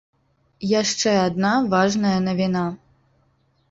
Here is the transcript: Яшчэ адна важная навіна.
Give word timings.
Яшчэ 0.81 1.13
адна 1.27 1.53
важная 1.77 2.19
навіна. 2.33 2.69